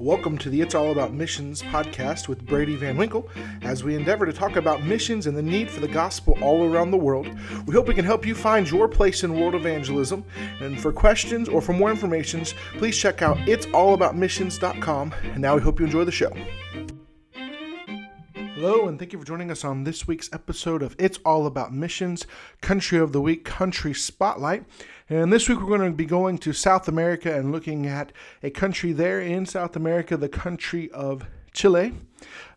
[0.00, 3.28] Welcome to the It's All About Missions podcast with Brady Van Winkle
[3.60, 6.90] as we endeavor to talk about missions and the need for the gospel all around
[6.90, 7.28] the world.
[7.66, 10.24] We hope we can help you find your place in world evangelism.
[10.60, 12.46] And for questions or for more information,
[12.78, 15.14] please check out it'sallaboutmissions.com.
[15.34, 16.32] And now we hope you enjoy the show.
[18.60, 21.72] Hello, and thank you for joining us on this week's episode of It's All About
[21.72, 22.26] Missions,
[22.60, 24.64] Country of the Week, Country Spotlight.
[25.08, 28.50] And this week we're going to be going to South America and looking at a
[28.50, 31.24] country there in South America, the country of
[31.54, 31.94] Chile.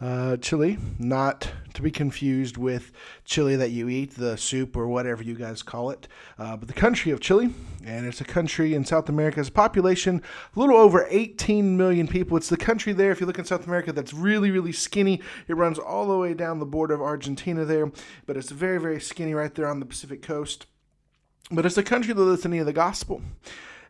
[0.00, 2.92] Uh, chili, not to be confused with
[3.26, 6.72] chili that you eat, the soup or whatever you guys call it, uh, but the
[6.72, 7.52] country of Chile.
[7.84, 9.40] And it's a country in South America.
[9.40, 10.22] It's a population
[10.54, 12.36] a little over 18 million people.
[12.36, 15.20] It's the country there, if you look in South America, that's really, really skinny.
[15.48, 17.90] It runs all the way down the border of Argentina there,
[18.26, 20.66] but it's very, very skinny right there on the Pacific coast.
[21.50, 23.22] But it's a country that litany of the gospel.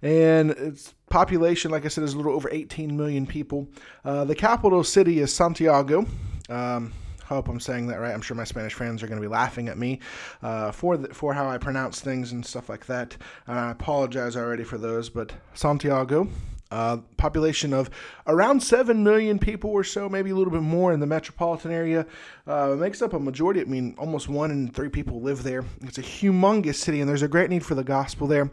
[0.02, 3.68] And its population, like I said, is a little over 18 million people.
[4.04, 6.06] Uh, the capital city is Santiago.
[6.48, 6.92] Um,
[7.34, 8.12] hope I'm saying that right.
[8.12, 10.00] I'm sure my Spanish friends are going to be laughing at me
[10.42, 13.16] uh, for the, for how I pronounce things and stuff like that.
[13.48, 16.28] Uh, I apologize already for those, but Santiago
[16.70, 17.90] uh, population of
[18.26, 22.06] around 7 million people or so, maybe a little bit more in the metropolitan area.
[22.46, 25.64] Uh, makes up a majority, I mean, almost one in three people live there.
[25.82, 28.50] It's a humongous city, and there's a great need for the gospel there.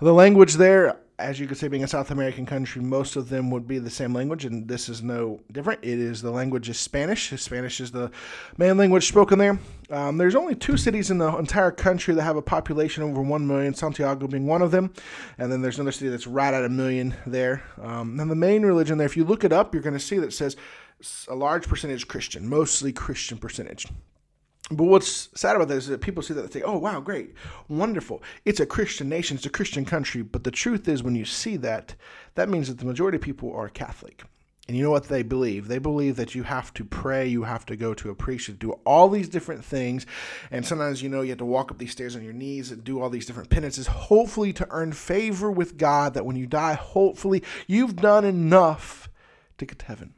[0.00, 3.50] The language there, as you could say, being a South American country, most of them
[3.50, 5.80] would be the same language, and this is no different.
[5.82, 7.30] It is the language is Spanish.
[7.40, 8.10] Spanish is the
[8.56, 9.58] main language spoken there.
[9.90, 13.46] Um, there's only two cities in the entire country that have a population over one
[13.46, 14.92] million, Santiago being one of them,
[15.38, 17.62] and then there's another city that's right at a million there.
[17.80, 20.18] Um, and the main religion there, if you look it up, you're going to see
[20.18, 20.56] that it says
[21.28, 23.86] a large percentage Christian, mostly Christian percentage.
[24.70, 27.34] But what's sad about this is that people see that and say, oh, wow, great,
[27.68, 28.22] wonderful.
[28.44, 30.22] It's a Christian nation, it's a Christian country.
[30.22, 31.96] But the truth is, when you see that,
[32.36, 34.22] that means that the majority of people are Catholic.
[34.68, 35.66] And you know what they believe?
[35.66, 38.54] They believe that you have to pray, you have to go to a priest, you
[38.54, 40.06] do all these different things.
[40.52, 42.84] And sometimes, you know, you have to walk up these stairs on your knees and
[42.84, 46.74] do all these different penances, hopefully to earn favor with God, that when you die,
[46.74, 49.10] hopefully you've done enough
[49.58, 50.14] to get to heaven.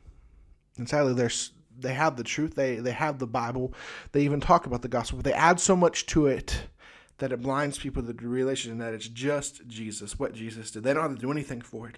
[0.77, 1.53] And sadly, there's
[1.83, 2.55] they have the truth.
[2.55, 3.75] They they have the Bible.
[4.13, 6.67] They even talk about the gospel, but they add so much to it
[7.19, 10.83] that it blinds people to the realization that it's just Jesus, what Jesus did.
[10.83, 11.97] They don't have to do anything for it.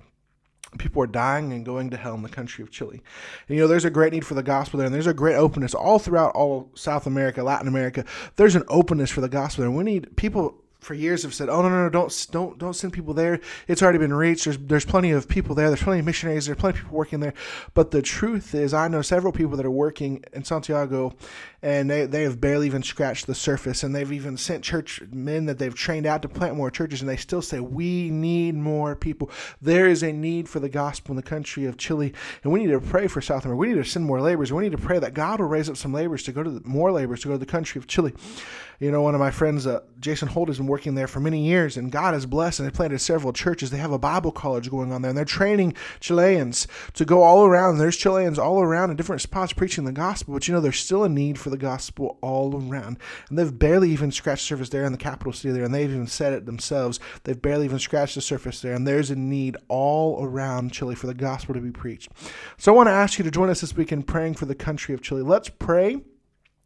[0.77, 3.01] People are dying and going to hell in the country of Chile.
[3.49, 5.37] And, you know, there's a great need for the gospel there, and there's a great
[5.37, 8.05] openness all throughout all South America, Latin America.
[8.37, 9.71] There's an openness for the gospel there.
[9.71, 12.93] We need people for years have said, "Oh no, no, no, don't don't don't send
[12.93, 13.41] people there.
[13.67, 14.45] It's already been reached.
[14.45, 15.69] There's there's plenty of people there.
[15.69, 16.47] There's plenty of missionaries.
[16.47, 17.35] There's plenty of people working there."
[17.73, 21.15] But the truth is, I know several people that are working in Santiago,
[21.63, 23.83] and they they have barely even scratched the surface.
[23.83, 27.09] And they've even sent church men that they've trained out to plant more churches, and
[27.09, 29.31] they still say, "We need more people.
[29.63, 32.13] There is a need for the gospel in the country of Chile,
[32.43, 33.59] and we need to pray for South America.
[33.59, 34.53] We need to send more laborers.
[34.53, 36.69] We need to pray that God will raise up some laborers to go to the,
[36.69, 38.13] more laborers to go to the country of Chile."
[38.81, 41.47] You know, one of my friends, uh, Jason Holt, has been working there for many
[41.47, 43.71] years, and God has blessed, and they planted several churches.
[43.71, 47.47] They have a Bible college going on there, and they're training Chileans to go all
[47.47, 47.79] around.
[47.79, 51.05] There's Chileans all around in different spots preaching the gospel, but you know, there's still
[51.05, 52.99] a need for the gospel all around.
[53.29, 55.89] And they've barely even scratched the surface there in the capital city there, and they've
[55.89, 56.99] even said it themselves.
[57.23, 61.07] They've barely even scratched the surface there, and there's a need all around Chile for
[61.07, 62.11] the gospel to be preached.
[62.59, 64.57] So I want to ask you to join us this week in praying for the
[64.57, 65.23] country of Chile.
[65.23, 66.03] Let's pray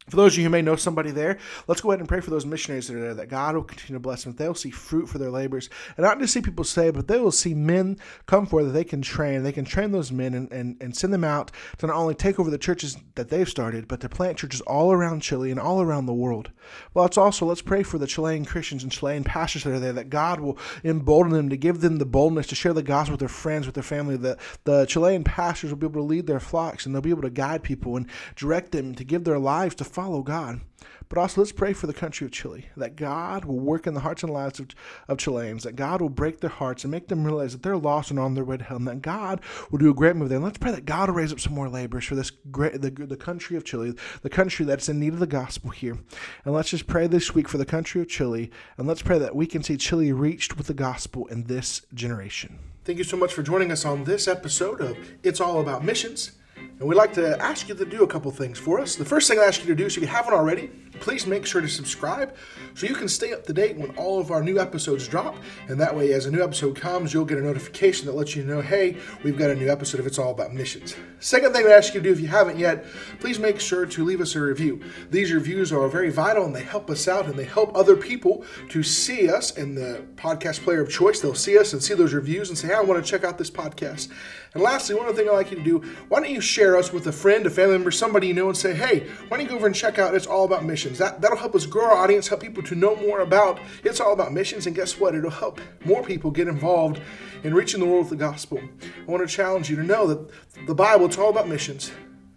[0.09, 1.37] for those of you who may know somebody there,
[1.67, 3.97] let's go ahead and pray for those missionaries that are there, that God will continue
[3.97, 4.33] to bless them.
[4.33, 5.69] They'll see fruit for their labors.
[5.97, 8.83] And not just see people say, but they will see men come forward that they
[8.83, 9.43] can train.
[9.43, 12.39] They can train those men and, and, and send them out to not only take
[12.39, 15.81] over the churches that they've started, but to plant churches all around Chile and all
[15.81, 16.51] around the world.
[16.93, 19.93] Well, it's also, let's pray for the Chilean Christians and Chilean pastors that are there,
[19.93, 23.19] that God will embolden them to give them the boldness to share the gospel with
[23.19, 26.39] their friends, with their family, that the Chilean pastors will be able to lead their
[26.39, 29.75] flocks and they'll be able to guide people and direct them to give their lives
[29.75, 30.61] to follow God.
[31.09, 33.99] But also, let's pray for the country of Chile, that God will work in the
[33.99, 34.67] hearts and lives of,
[35.07, 38.11] of Chileans, that God will break their hearts and make them realize that they're lost
[38.11, 40.37] and on their way to hell, and that God will do a great move there.
[40.37, 42.91] And let's pray that God will raise up some more laborers for this great, the,
[42.91, 45.97] the country of Chile, the country that's in need of the gospel here.
[46.45, 49.35] And let's just pray this week for the country of Chile, and let's pray that
[49.35, 52.59] we can see Chile reached with the gospel in this generation.
[52.85, 56.38] Thank you so much for joining us on this episode of It's All About Missions.
[56.79, 58.95] And we'd like to ask you to do a couple things for us.
[58.95, 60.69] The first thing I ask you to do is if you haven't already,
[60.99, 62.35] please make sure to subscribe
[62.73, 65.35] so you can stay up to date when all of our new episodes drop.
[65.67, 68.43] And that way, as a new episode comes, you'll get a notification that lets you
[68.43, 70.95] know, hey, we've got a new episode if it's all about missions.
[71.19, 72.85] Second thing I ask you to do if you haven't yet,
[73.19, 74.81] please make sure to leave us a review.
[75.09, 78.45] These reviews are very vital and they help us out and they help other people
[78.69, 81.19] to see us in the podcast player of choice.
[81.19, 83.37] They'll see us and see those reviews and say, hey, I want to check out
[83.37, 84.09] this podcast.
[84.53, 86.91] And lastly, one other thing I'd like you to do, why don't you share us
[86.91, 89.49] with a friend, a family member, somebody you know, and say, hey, why don't you
[89.49, 90.97] go over and check out It's All About Missions?
[90.97, 94.13] That, that'll help us grow our audience, help people to know more about It's All
[94.13, 95.15] About Missions, and guess what?
[95.15, 97.01] It'll help more people get involved
[97.43, 98.59] in reaching the world with the gospel.
[98.59, 100.29] I want to challenge you to know that
[100.67, 101.91] the Bible, it's all about missions.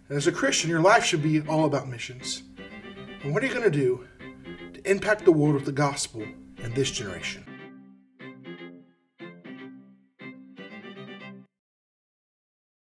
[0.09, 2.43] And as a Christian, your life should be all about missions.
[3.23, 4.07] And what are you going to do
[4.73, 7.45] to impact the world with the gospel in this generation?